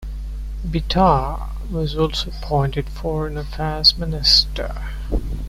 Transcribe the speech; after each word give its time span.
Bitar 0.67 1.51
was 1.69 1.95
also 1.95 2.31
appointed 2.31 2.89
foreign 2.89 3.37
affairs 3.37 3.95
minister. 3.99 4.73